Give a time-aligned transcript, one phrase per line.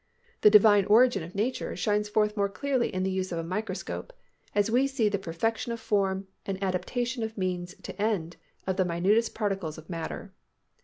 [0.41, 4.11] The Divine origin of nature shines forth more clearly in the use of a microscope
[4.55, 8.83] as we see the perfection of form and adaptation of means to end of the
[8.83, 10.33] minutest particles of matter.